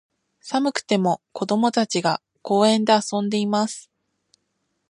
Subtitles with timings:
[0.39, 3.91] 寒くても、子供たちが、公園で遊んでいます。